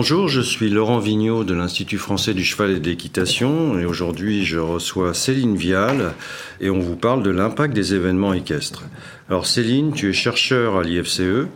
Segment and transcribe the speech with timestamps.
[0.00, 4.44] Bonjour, je suis Laurent Vigneault de l'Institut français du cheval et de l'équitation et aujourd'hui
[4.44, 6.14] je reçois Céline Vial
[6.60, 8.84] et on vous parle de l'impact des événements équestres.
[9.28, 11.48] Alors Céline, tu es chercheur à l'IFCE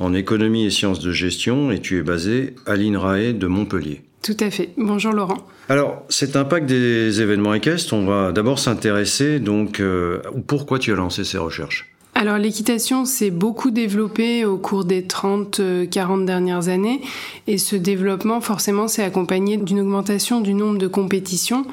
[0.00, 4.02] en économie et sciences de gestion et tu es basée à l'INRAE de Montpellier.
[4.24, 4.70] Tout à fait.
[4.76, 5.46] Bonjour Laurent.
[5.68, 10.96] Alors, cet impact des événements équestres, on va d'abord s'intéresser donc euh, pourquoi tu as
[10.96, 11.93] lancé ces recherches?
[12.16, 17.00] Alors l'équitation s'est beaucoup développée au cours des 30-40 euh, dernières années
[17.48, 21.66] et ce développement forcément s'est accompagné d'une augmentation du nombre de compétitions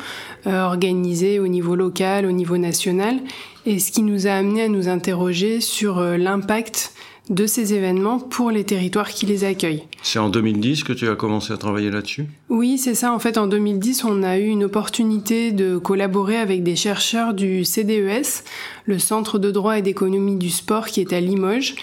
[0.48, 3.20] euh, organisées au niveau local, au niveau national.
[3.68, 6.94] Et ce qui nous a amené à nous interroger sur euh, l'impact
[7.32, 9.84] de ces événements pour les territoires qui les accueillent.
[10.04, 12.26] C'est en 2010 que tu as commencé à travailler là-dessus?
[12.50, 13.14] Oui, c'est ça.
[13.14, 17.64] En fait, en 2010, on a eu une opportunité de collaborer avec des chercheurs du
[17.64, 18.44] CDES,
[18.86, 21.76] le Centre de droit et d'économie du sport qui est à Limoges.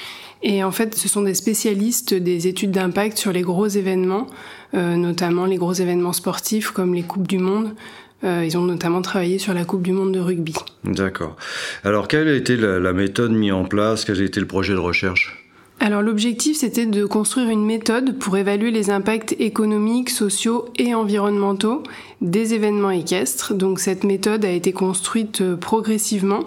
[0.43, 4.27] Et en fait, ce sont des spécialistes des études d'impact sur les gros événements,
[4.75, 7.75] euh, notamment les gros événements sportifs comme les Coupes du Monde,
[8.25, 10.55] euh, ils ont notamment travaillé sur la Coupe du Monde de rugby.
[10.85, 11.37] D'accord.
[11.85, 14.05] Alors, quelle a été la, méthode mise en place?
[14.05, 15.45] Quel a été le projet de recherche?
[15.81, 21.85] Alors l'objectif c'était de construire une méthode pour évaluer les impacts économiques, sociaux et environnementaux
[22.21, 23.55] des événements équestres.
[23.55, 26.41] Donc cette méthode a été construite euh, progressivement.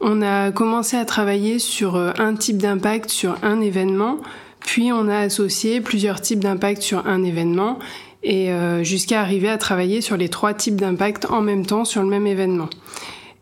[0.00, 4.18] On a commencé à travailler sur euh, un type d'impact sur un événement,
[4.58, 7.78] puis on a associé plusieurs types d'impact sur un événement
[8.26, 12.02] et euh, jusqu'à arriver à travailler sur les trois types d'impact en même temps sur
[12.02, 12.68] le même événement.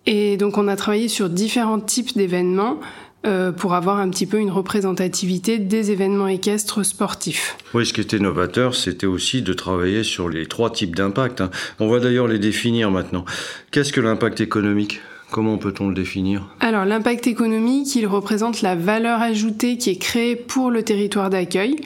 [0.07, 2.79] Et donc on a travaillé sur différents types d'événements
[3.27, 7.57] euh, pour avoir un petit peu une représentativité des événements équestres sportifs.
[7.73, 11.41] Oui, ce qui était novateur, c'était aussi de travailler sur les trois types d'impact.
[11.41, 11.51] Hein.
[11.81, 13.25] On va d'ailleurs les définir maintenant.
[13.71, 15.01] Qu'est-ce que l'impact économique?
[15.31, 16.47] Comment peut-on le définir?
[16.61, 21.77] Alors l'impact économique, il représente la valeur ajoutée qui est créée pour le territoire d'accueil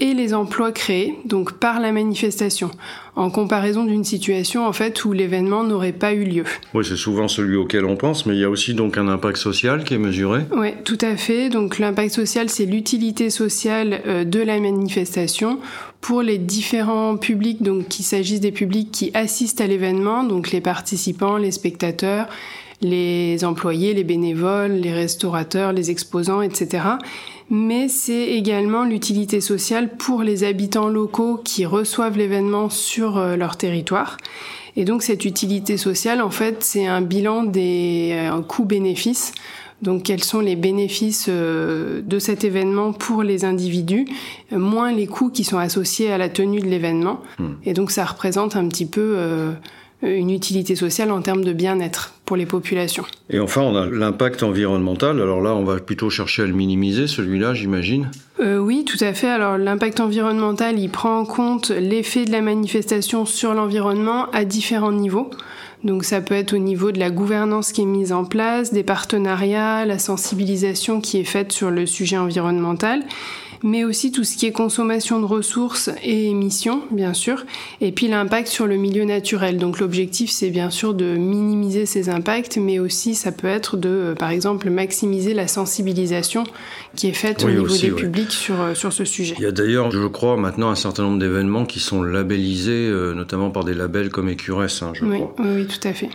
[0.00, 2.70] et les emplois créés, donc par la manifestation,
[3.16, 6.44] en comparaison d'une situation en fait où l'événement n'aurait pas eu lieu.
[6.74, 9.36] Oui, c'est souvent celui auquel on pense, mais il y a aussi donc un impact
[9.36, 10.42] social qui est mesuré.
[10.52, 11.48] Oui, tout à fait.
[11.48, 15.58] Donc l'impact social, c'est l'utilité sociale euh, de la manifestation
[16.00, 20.60] pour les différents publics, donc qu'il s'agisse des publics qui assistent à l'événement, donc les
[20.60, 22.28] participants, les spectateurs,
[22.80, 26.82] les employés, les bénévoles, les restaurateurs, les exposants, etc
[27.50, 33.56] mais c'est également l'utilité sociale pour les habitants locaux qui reçoivent l'événement sur euh, leur
[33.56, 34.16] territoire.
[34.76, 39.32] Et donc cette utilité sociale, en fait, c'est un bilan des euh, coûts-bénéfices.
[39.82, 44.06] Donc quels sont les bénéfices euh, de cet événement pour les individus,
[44.50, 47.20] moins les coûts qui sont associés à la tenue de l'événement.
[47.38, 47.54] Hmm.
[47.64, 49.18] Et donc ça représente un petit peu
[50.02, 53.04] une utilité sociale en termes de bien-être pour les populations.
[53.30, 55.20] Et enfin, on a l'impact environnemental.
[55.20, 59.12] Alors là, on va plutôt chercher à le minimiser, celui-là, j'imagine euh, Oui, tout à
[59.12, 59.28] fait.
[59.28, 64.92] Alors l'impact environnemental, il prend en compte l'effet de la manifestation sur l'environnement à différents
[64.92, 65.30] niveaux.
[65.84, 68.82] Donc ça peut être au niveau de la gouvernance qui est mise en place, des
[68.82, 73.02] partenariats, la sensibilisation qui est faite sur le sujet environnemental,
[73.64, 77.44] mais aussi tout ce qui est consommation de ressources et émissions, bien sûr,
[77.80, 79.56] et puis l'impact sur le milieu naturel.
[79.56, 83.88] Donc l'objectif, c'est bien sûr de minimiser ces impacts, mais aussi ça peut être de,
[83.88, 86.44] euh, par exemple, maximiser la sensibilisation
[86.94, 89.34] qui est faite au niveau des publics sur, euh, sur ce sujet.
[89.38, 93.14] Il y a d'ailleurs, je crois, maintenant un certain nombre d'événements qui sont labellisés, euh,
[93.14, 95.34] notamment par des labels comme Écuresse, hein, je oui, crois.
[95.38, 96.10] Oui, oui, tout à fait.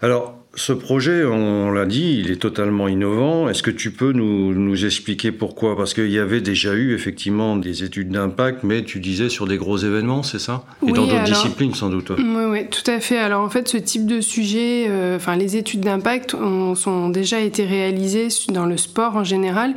[0.00, 3.48] Alors, ce projet, on l'a dit, il est totalement innovant.
[3.48, 5.76] Est-ce que tu peux nous, nous expliquer pourquoi?
[5.76, 9.58] Parce qu'il y avait déjà eu effectivement des études d'impact, mais tu disais sur des
[9.58, 10.64] gros événements, c'est ça?
[10.82, 12.10] Et dans d'autres disciplines sans doute.
[12.16, 13.18] Oui, oui, tout à fait.
[13.18, 16.74] Alors en fait, ce type de sujet, euh, enfin les études d'impact ont,
[17.10, 19.74] déjà été réalisées dans le sport en général,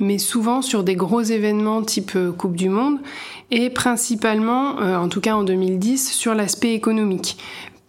[0.00, 2.98] mais souvent sur des gros événements type euh, Coupe du Monde
[3.50, 7.36] et principalement, euh, en tout cas en 2010, sur l'aspect économique.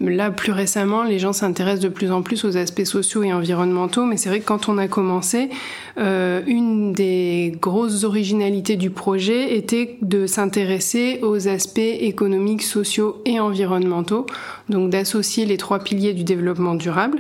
[0.05, 4.03] Là, plus récemment, les gens s'intéressent de plus en plus aux aspects sociaux et environnementaux,
[4.03, 5.50] mais c'est vrai que quand on a commencé,
[5.97, 13.39] euh, une des grosses originalités du projet était de s'intéresser aux aspects économiques, sociaux et
[13.39, 14.25] environnementaux,
[14.67, 17.19] donc d'associer les trois piliers du développement durable.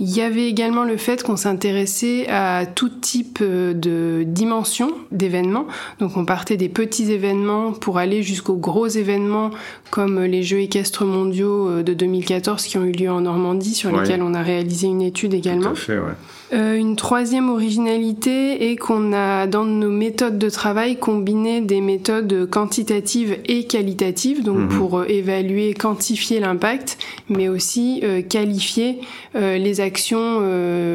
[0.00, 5.66] Il y avait également le fait qu'on s'intéressait à tout type euh, de dimensions d'événements.
[6.00, 9.50] Donc on partait des petits événements pour aller jusqu'aux gros événements
[9.90, 13.96] comme les Jeux équestres mondiaux euh, de 2014 qui ont eu lieu en Normandie, sur
[13.96, 15.70] lesquels on a réalisé une étude également.
[15.70, 16.14] Tout à fait, ouais.
[16.54, 22.48] Euh, une troisième originalité est qu'on a dans nos méthodes de travail combiné des méthodes
[22.48, 24.68] quantitatives et qualitatives, donc mhm.
[24.68, 26.98] pour euh, évaluer, quantifier l'impact,
[27.28, 29.00] mais aussi euh, qualifier
[29.34, 30.42] les actions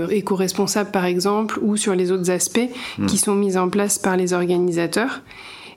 [0.09, 3.05] éco-responsables par exemple ou sur les autres aspects mhm.
[3.05, 5.21] qui sont mis en place par les organisateurs.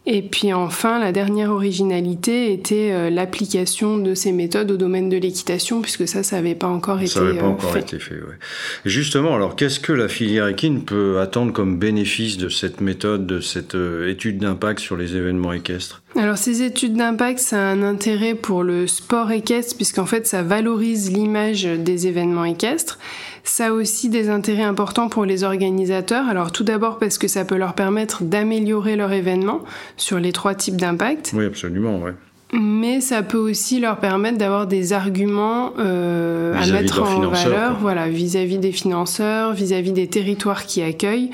[0.04, 5.16] Et puis enfin, la dernière originalité était euh, l'application de ces méthodes au domaine de
[5.16, 8.16] l'équitation, puisque ça, ça n'avait pas encore été, ça pas euh, encore été fait.
[8.16, 8.36] Ouais.
[8.84, 13.40] Justement, alors qu'est-ce que la filière équine peut attendre comme bénéfice de cette méthode, de
[13.40, 16.01] cette euh, étude d'impact sur les événements équestres?
[16.16, 20.42] Alors ces études d'impact, ça a un intérêt pour le sport équestre puisqu'en fait ça
[20.42, 22.98] valorise l'image des événements équestres.
[23.44, 26.28] Ça a aussi des intérêts importants pour les organisateurs.
[26.28, 29.62] Alors tout d'abord parce que ça peut leur permettre d'améliorer leur événement
[29.96, 31.32] sur les trois types d'impact.
[31.34, 32.12] Oui, absolument, ouais.
[32.52, 38.08] Mais ça peut aussi leur permettre d'avoir des arguments euh, à mettre en valeur, voilà,
[38.08, 41.30] vis-à-vis des financeurs, vis à -vis des territoires qui accueillent.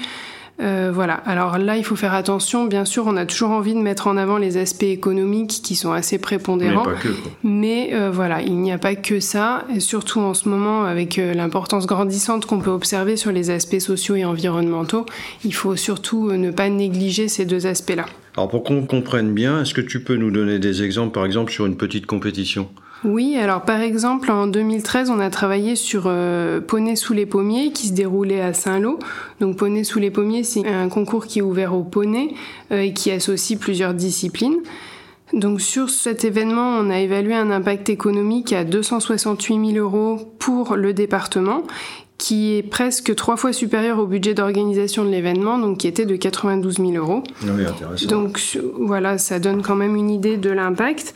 [0.61, 1.15] Euh, voilà.
[1.15, 2.65] Alors là, il faut faire attention.
[2.65, 5.93] Bien sûr, on a toujours envie de mettre en avant les aspects économiques qui sont
[5.93, 6.85] assez prépondérants.
[6.85, 7.09] Mais, pas que,
[7.45, 9.65] Mais euh, voilà, il n'y a pas que ça.
[9.75, 13.79] Et surtout en ce moment, avec euh, l'importance grandissante qu'on peut observer sur les aspects
[13.79, 15.07] sociaux et environnementaux,
[15.45, 18.07] il faut surtout ne pas négliger ces deux aspects-là.
[18.37, 21.53] Alors pour qu'on comprenne bien, est-ce que tu peux nous donner des exemples, par exemple,
[21.53, 22.69] sur une petite compétition?
[23.05, 27.73] Oui, alors par exemple en 2013, on a travaillé sur euh, Poney sous les pommiers
[27.73, 28.99] qui se déroulait à Saint-Lô.
[29.41, 32.35] Donc Poney sous les pommiers, c'est un concours qui est ouvert aux poneys
[32.73, 34.57] euh, et qui associe plusieurs disciplines.
[35.33, 40.75] Donc sur cet événement, on a évalué un impact économique à 268 000 euros pour
[40.75, 41.63] le département,
[42.17, 46.17] qui est presque trois fois supérieur au budget d'organisation de l'événement, donc qui était de
[46.17, 47.23] 92 000 euros.
[47.45, 48.07] Oui, intéressant.
[48.07, 51.15] Donc voilà, ça donne quand même une idée de l'impact.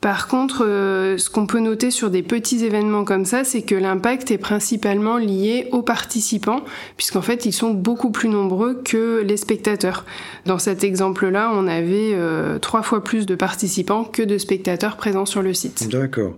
[0.00, 3.74] Par contre, euh, ce qu'on peut noter sur des petits événements comme ça, c'est que
[3.74, 6.64] l'impact est principalement lié aux participants,
[6.96, 10.06] puisqu'en fait, ils sont beaucoup plus nombreux que les spectateurs.
[10.46, 15.26] Dans cet exemple-là, on avait euh, trois fois plus de participants que de spectateurs présents
[15.26, 15.90] sur le site.
[15.90, 16.32] D'accord.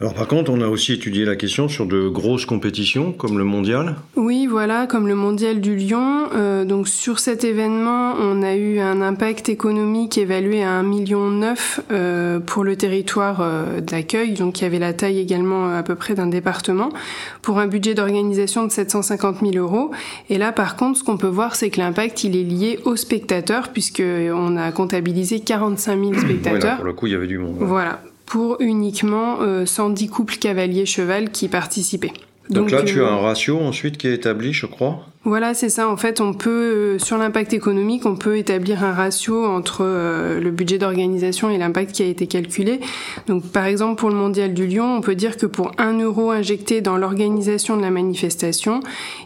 [0.00, 3.44] Alors par contre, on a aussi étudié la question sur de grosses compétitions comme le
[3.44, 3.94] mondial.
[4.16, 6.28] Oui, voilà, comme le mondial du Lyon.
[6.34, 11.54] Euh, donc sur cet événement, on a eu un impact économique évalué à 1,9 million
[11.92, 16.14] euh, pour le territoire euh, d'accueil, donc qui avait la taille également à peu près
[16.14, 16.88] d'un département,
[17.40, 19.92] pour un budget d'organisation de 750 000 euros.
[20.28, 22.96] Et là, par contre, ce qu'on peut voir, c'est que l'impact, il est lié aux
[22.96, 26.76] spectateurs, puisqu'on a comptabilisé 45 000 spectateurs.
[26.76, 27.58] pour le coup, il y avait du monde.
[27.60, 32.12] Voilà pour uniquement 110 euh, couples cavaliers-cheval qui participaient.
[32.50, 35.06] Donc, là, tu as un euh, ratio ensuite qui est établi, je crois.
[35.24, 35.88] Voilà, c'est ça.
[35.88, 40.50] En fait, on peut, euh, sur l'impact économique, on peut établir un ratio entre le
[40.50, 42.80] budget d'organisation et l'impact qui a été calculé.
[43.28, 46.30] Donc, par exemple, pour le Mondial du Lion, on peut dire que pour 1 euro
[46.30, 48.80] injecté dans l'organisation de la manifestation,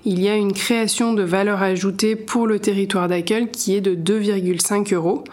[0.04, 3.96] il y a une création de valeur ajoutée pour le territoire d'accueil qui est de
[3.96, 5.24] 2,5 euros.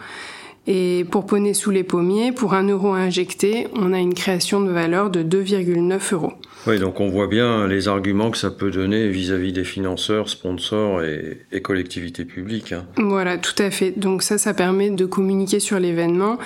[0.66, 4.70] Et pour poney sous les pommiers, pour un euro injecté, on a une création de
[4.70, 6.32] valeur de 2,9 euros.
[6.66, 11.00] Oui, donc on voit bien les arguments que ça peut donner vis-à-vis des financeurs, sponsors
[11.02, 12.72] et, collectivités publiques.
[12.72, 12.86] Hein.
[12.96, 13.92] Voilà, tout à fait.
[13.96, 16.38] Donc ça, ça permet de communiquer sur l'événement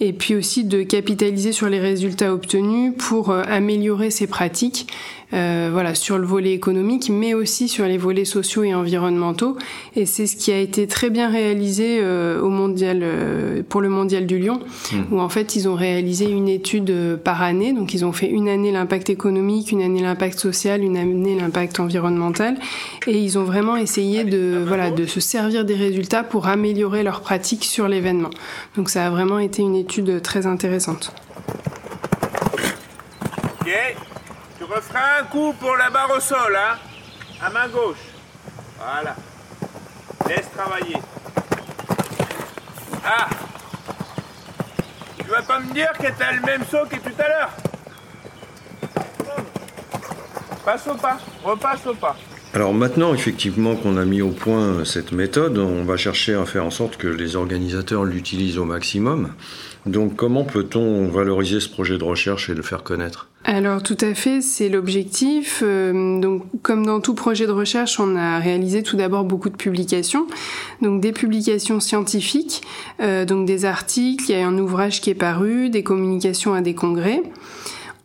[0.00, 4.88] et puis aussi de capitaliser sur les résultats obtenus pour euh, améliorer ses pratiques
[5.34, 9.58] euh, voilà, sur le volet économique, mais aussi sur les volets sociaux et environnementaux.
[9.94, 13.90] Et c'est ce qui a été très bien réalisé euh, au mondial, euh, pour le
[13.90, 14.60] mondial du Lyon,
[14.92, 14.96] mmh.
[15.12, 17.74] où en fait ils ont réalisé une étude par année.
[17.74, 21.78] Donc ils ont fait une année l'impact économique, une année l'impact social, une année l'impact
[21.78, 22.56] environnemental,
[23.06, 27.20] et ils ont vraiment essayé de voilà de se servir des résultats pour améliorer leurs
[27.20, 28.30] pratiques sur l'événement.
[28.76, 31.12] Donc ça a vraiment été une étude très intéressante.
[34.68, 36.76] Referai un coup pour la barre au sol, hein
[37.42, 37.96] À main gauche.
[38.78, 39.14] Voilà.
[40.28, 40.96] Laisse travailler.
[43.04, 43.28] Ah
[45.18, 47.50] Tu vas pas me dire que t'as le même saut que tout à l'heure
[50.64, 52.16] Passe au pas, repasse au pas.
[52.58, 56.64] Alors maintenant, effectivement, qu'on a mis au point cette méthode, on va chercher à faire
[56.64, 59.28] en sorte que les organisateurs l'utilisent au maximum.
[59.86, 63.28] Donc comment peut-on valoriser ce projet de recherche et le faire connaître?
[63.44, 65.62] Alors tout à fait, c'est l'objectif.
[65.62, 69.56] Euh, donc comme dans tout projet de recherche, on a réalisé tout d'abord beaucoup de
[69.56, 70.26] publications,
[70.82, 72.62] donc des publications scientifiques,
[73.00, 76.60] euh, donc des articles, il y a un ouvrage qui est paru, des communications à
[76.60, 77.22] des congrès.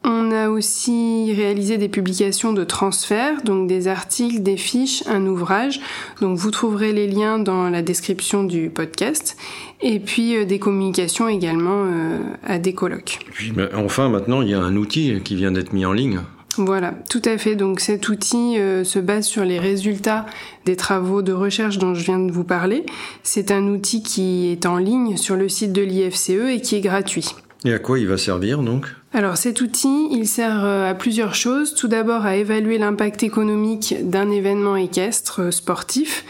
[0.05, 5.79] On a aussi réalisé des publications de transfert, donc des articles, des fiches, un ouvrage.
[6.19, 9.37] Donc vous trouverez les liens dans la description du podcast.
[9.81, 13.19] Et puis euh, des communications également euh, à des colloques.
[13.31, 16.19] puis enfin maintenant il y a un outil qui vient d'être mis en ligne.
[16.57, 17.55] Voilà, tout à fait.
[17.55, 20.25] Donc cet outil euh, se base sur les résultats
[20.65, 22.85] des travaux de recherche dont je viens de vous parler.
[23.23, 26.81] C'est un outil qui est en ligne sur le site de l'IFCE et qui est
[26.81, 27.29] gratuit.
[27.65, 28.87] Et à quoi il va servir donc?
[29.13, 31.75] Alors cet outil, il sert euh, à plusieurs choses.
[31.75, 36.25] Tout d'abord à évaluer l'impact économique d'un événement équestre euh, sportif,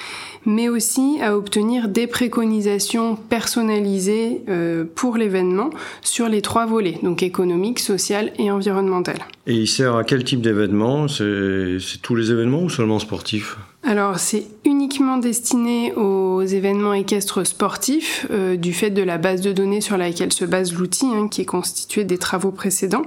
[0.46, 5.70] mais aussi à obtenir des préconisations personnalisées euh, pour l'événement
[6.02, 9.20] sur les trois volets, donc économique, social et environnemental.
[9.48, 11.08] Et il sert à quel type d'événement?
[11.08, 13.58] C'est tous les événements ou seulement sportifs?
[13.86, 19.52] Alors c'est uniquement destiné aux événements équestres sportifs euh, du fait de la base de
[19.52, 23.04] données sur laquelle se base l'outil hein, qui est constitué des travaux précédents.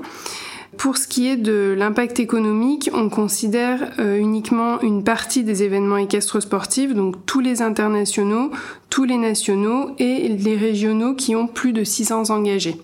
[0.77, 5.97] Pour ce qui est de l'impact économique, on considère euh, uniquement une partie des événements
[5.97, 8.51] équestres sportifs, donc tous les internationaux,
[8.91, 12.77] tous les nationaux et les régionaux qui ont plus de 600 engagés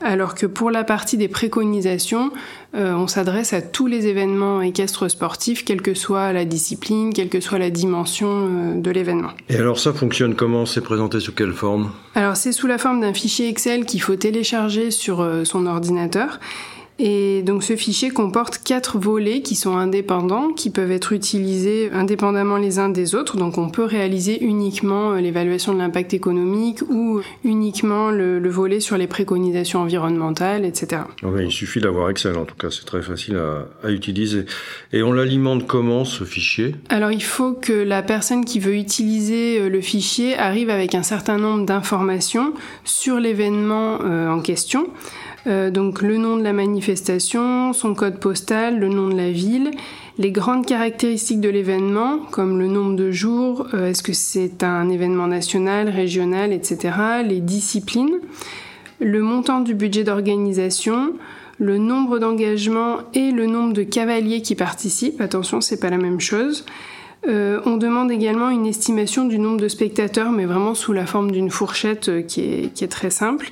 [0.00, 2.30] alors que pour la partie des préconisations,
[2.74, 7.28] euh, on s'adresse à tous les événements équestres sportifs, quelle que soit la discipline, quelle
[7.28, 9.30] que soit la dimension euh, de l'événement.
[9.48, 10.66] Et alors ça fonctionne comment?
[10.66, 11.92] C'est présenté sous quelle forme?
[12.14, 16.40] Alors c'est sous la forme d'un fichier Excel qu'il faut télécharger sur euh, son ordinateur
[16.98, 22.56] et donc ce fichier comporte quatre volets qui sont indépendants, qui peuvent être utilisés indépendamment
[22.56, 23.36] les uns des autres.
[23.36, 28.96] Donc on peut réaliser uniquement euh, l'évaluation de l'impact économique ou uniquement le, volet sur
[28.96, 31.02] les préconisations environnementales, etc.
[31.22, 34.44] il suffit d'avoir Excel, en tout cas c'est très facile à, à utiliser.
[34.92, 36.74] Et on l'alimente comment ce fichier?
[36.88, 41.02] Alors il faut que la personne qui veut utiliser euh, le fichier arrive avec un
[41.02, 44.88] certain nombre d'informations sur l'événement euh, en question.
[45.46, 49.70] Euh, donc le nom de la manifestation, son code postal, le nom de la ville,
[50.18, 54.88] les grandes caractéristiques de l'événement, comme le nombre de jours, euh, est-ce que c'est un
[54.88, 58.18] événement national, régional, etc., les disciplines,
[58.98, 61.12] le montant du budget d'organisation,
[61.58, 65.20] le nombre d'engagements et le nombre de cavaliers qui participent.
[65.20, 66.64] Attention, c'est pas la même chose.
[67.28, 71.30] Euh, on demande également une estimation du nombre de spectateurs, mais vraiment sous la forme
[71.30, 73.50] d'une fourchette qui est très simple.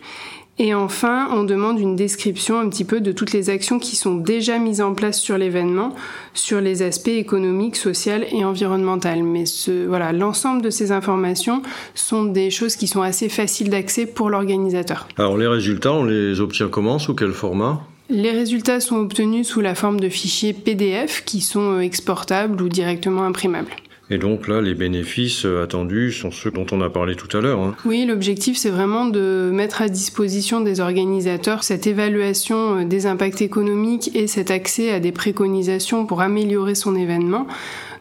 [0.58, 4.14] Et enfin, on demande une description un petit peu de toutes les actions qui sont
[4.14, 5.94] déjà mises en place sur l'événement,
[6.32, 9.22] sur les aspects économiques, sociaux et environnementaux.
[9.24, 11.62] Mais ce, voilà, l'ensemble de ces informations
[11.94, 15.08] sont des choses qui sont assez faciles d'accès pour l'organisateur.
[15.18, 17.80] Alors les résultats, on les obtient comment Sous quel format?
[18.10, 22.68] Les résultats sont obtenus sous la forme de fichiers PDF qui sont euh, exportables ou
[22.68, 23.70] directement imprimables.
[24.10, 27.40] Et donc là, les bénéfices euh, attendus sont ceux dont on a parlé tout à
[27.40, 27.60] l'heure.
[27.60, 27.74] Hein.
[27.86, 33.40] Oui, l'objectif, c'est vraiment de mettre à disposition des organisateurs cette évaluation euh, des impacts
[33.40, 37.46] économiques et cet accès à des préconisations pour améliorer son événement.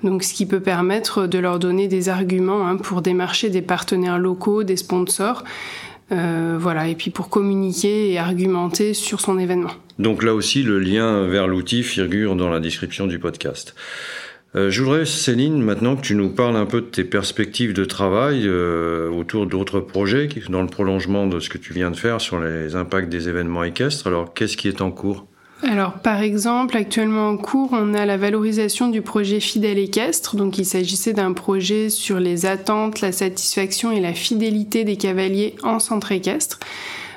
[0.04, 4.20] Donc, ce qui peut permettre de leur donner des arguments hein, pour démarcher des partenaires
[4.20, 5.46] locaux, des sponsors.
[6.12, 9.72] Euh, voilà, et puis pour communiquer et argumenter sur son événement.
[10.00, 13.74] Donc là aussi, le lien vers l'outil figure dans la description du podcast.
[14.56, 17.86] Euh, je voudrais, Céline, maintenant que tu nous parles un peu de tes perspectives de
[17.86, 22.22] travail euh, autour d'autres projets, dans le prolongement de ce que tu viens de faire
[22.22, 24.06] sur les impacts des événements équestres.
[24.06, 25.26] Alors, qu'est-ce qui est en cours?
[25.64, 30.36] Alors, par exemple, actuellement en cours, on a la valorisation du projet Fidèle équestre.
[30.36, 35.56] Donc, il s'agissait d'un projet sur les attentes, la satisfaction et la fidélité des cavaliers
[35.64, 36.60] en centre équestre.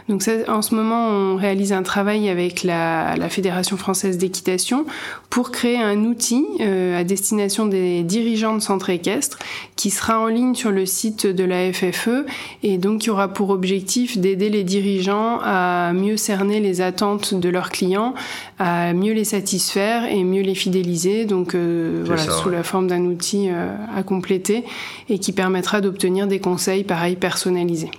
[0.08, 4.86] Donc ça, en ce moment, on réalise un travail avec la, la Fédération française d'équitation
[5.30, 9.38] pour créer un outil euh, à destination des dirigeants de centres équestres
[9.74, 12.24] qui sera en ligne sur le site de la FFE
[12.62, 17.48] et donc qui aura pour objectif d'aider les dirigeants à mieux cerner les attentes de
[17.48, 18.14] leurs clients,
[18.58, 21.24] à mieux les satisfaire et mieux les fidéliser.
[21.24, 24.64] Donc euh, voilà, sous la forme d'un outil euh, à compléter
[25.08, 27.90] et qui permettra d'obtenir des conseils pareils personnalisés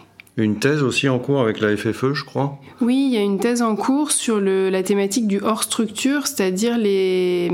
[0.43, 2.59] une thèse aussi en cours avec la FFE, je crois.
[2.79, 6.77] Oui, il y a une thèse en cours sur la thématique du hors structure, c'est-à-dire
[6.77, 7.49] les,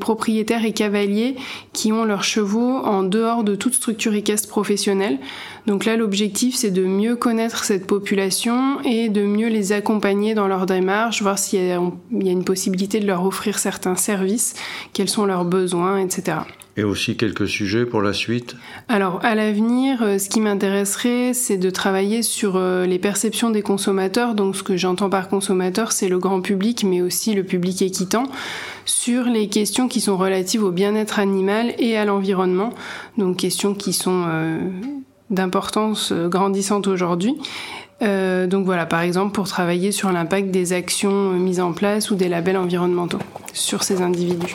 [0.00, 1.36] propriétaires et cavaliers
[1.72, 5.18] qui ont leurs chevaux en dehors de toute structure équestre professionnelle.
[5.66, 10.48] Donc là, l'objectif, c'est de mieux connaître cette population et de mieux les accompagner dans
[10.48, 11.80] leur démarche, voir s'il y, a
[12.10, 14.54] une possibilité de leur offrir certains services,
[14.94, 16.38] quels sont leurs besoins, etc.
[16.78, 18.54] Et aussi quelques sujets pour la suite
[18.88, 23.62] Alors, à l'avenir, euh, ce qui m'intéresserait, c'est de travailler sur euh, les perceptions des
[23.62, 24.34] consommateurs.
[24.34, 28.24] Donc, ce que j'entends par consommateur, c'est le grand public, mais aussi le public équitant,
[28.84, 32.74] sur les questions qui sont relatives au bien-être animal et à l'environnement.
[33.16, 34.58] Donc, questions qui sont euh,
[35.30, 37.34] d'importance grandissante aujourd'hui
[38.02, 42.28] donc voilà, par exemple, pour travailler sur l'impact des actions mises en place ou des
[42.28, 43.20] labels environnementaux
[43.54, 44.54] sur ces individus.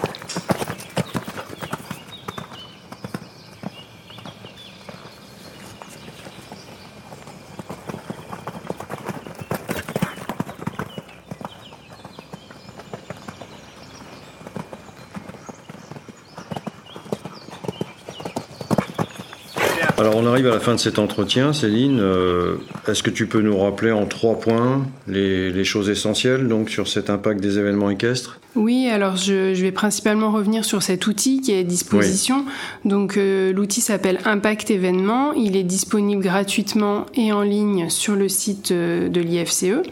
[20.02, 22.00] Alors on arrive à la fin de cet entretien, Céline.
[22.00, 22.56] Euh,
[22.88, 27.12] est-ce que tu peux nous rappeler en trois points les, choses essentielles donc sur cet
[27.12, 28.40] impact des événements équestres?
[28.56, 32.46] Oui, alors je, vais principalement revenir sur cet outil qui est à disposition.
[32.84, 35.34] Donc euh, l'outil s'appelle Impact Événement.
[35.34, 39.88] Il est disponible gratuitement et en ligne sur le site euh, de l'IFCE.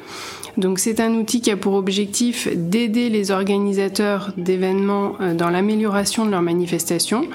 [0.58, 6.26] Donc c'est un outil qui a pour objectif d'aider les organisateurs d'événements euh, dans l'amélioration
[6.26, 7.28] de leurs manifestations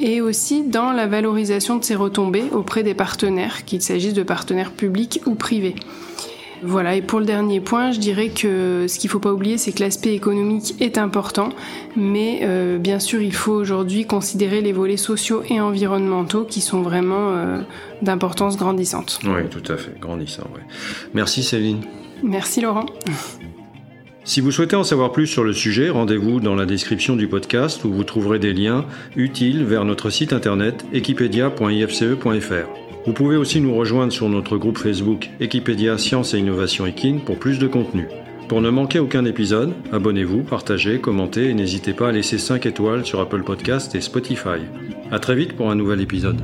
[0.00, 4.72] et aussi dans la valorisation de ces retombées auprès des partenaires, qu'il s'agisse de partenaires
[4.72, 5.74] publics ou privés.
[6.62, 9.58] Voilà, et pour le dernier point, je dirais que ce qu'il ne faut pas oublier,
[9.58, 11.50] c'est que l'aspect économique est important,
[11.96, 16.82] mais euh, bien sûr, il faut aujourd'hui considérer les volets sociaux et environnementaux qui sont
[16.82, 17.60] vraiment euh,
[18.02, 19.20] d'importance grandissante.
[19.24, 20.48] Oui, tout à fait, grandissant.
[21.14, 21.82] Merci Céline.
[22.22, 22.86] Merci Laurent.
[24.24, 27.84] Si vous souhaitez en savoir plus sur le sujet, rendez-vous dans la description du podcast
[27.84, 28.84] où vous trouverez des liens
[29.16, 32.68] utiles vers notre site internet equipedia.ifce.fr.
[33.06, 37.38] Vous pouvez aussi nous rejoindre sur notre groupe Facebook Equipedia Science et Innovation Equine pour
[37.38, 38.06] plus de contenu.
[38.48, 43.06] Pour ne manquer aucun épisode, abonnez-vous, partagez, commentez et n'hésitez pas à laisser 5 étoiles
[43.06, 44.60] sur Apple Podcast et Spotify.
[45.10, 46.38] À très vite pour un nouvel épisode.